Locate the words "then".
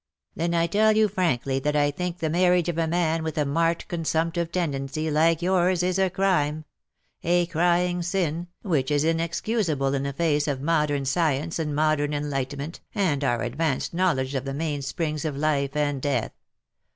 0.35-0.55